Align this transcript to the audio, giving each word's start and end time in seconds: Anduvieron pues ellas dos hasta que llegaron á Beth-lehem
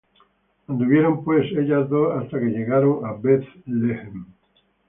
Anduvieron 0.67 1.23
pues 1.23 1.45
ellas 1.51 1.87
dos 1.87 2.11
hasta 2.17 2.39
que 2.39 2.45
llegaron 2.47 3.05
á 3.05 3.13
Beth-lehem 3.21 4.25